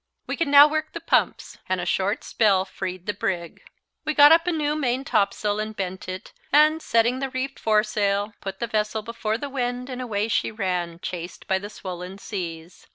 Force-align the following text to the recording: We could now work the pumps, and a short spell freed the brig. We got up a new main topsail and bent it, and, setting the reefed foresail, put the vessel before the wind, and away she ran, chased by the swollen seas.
We 0.25 0.35
could 0.35 0.47
now 0.47 0.67
work 0.67 0.93
the 0.93 0.99
pumps, 0.99 1.59
and 1.69 1.79
a 1.79 1.85
short 1.85 2.23
spell 2.23 2.65
freed 2.65 3.05
the 3.05 3.13
brig. 3.13 3.61
We 4.03 4.15
got 4.15 4.31
up 4.31 4.47
a 4.47 4.51
new 4.51 4.75
main 4.75 5.03
topsail 5.03 5.59
and 5.59 5.75
bent 5.75 6.09
it, 6.09 6.33
and, 6.51 6.81
setting 6.81 7.19
the 7.19 7.29
reefed 7.29 7.59
foresail, 7.59 8.33
put 8.41 8.59
the 8.59 8.65
vessel 8.65 9.03
before 9.03 9.37
the 9.37 9.47
wind, 9.47 9.91
and 9.91 10.01
away 10.01 10.27
she 10.27 10.49
ran, 10.51 10.97
chased 11.01 11.45
by 11.45 11.59
the 11.59 11.69
swollen 11.69 12.17
seas. 12.17 12.87